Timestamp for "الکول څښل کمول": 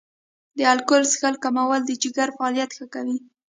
0.73-1.81